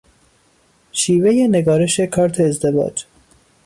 [0.91, 3.05] شیوهی نگارش کارت ازدواج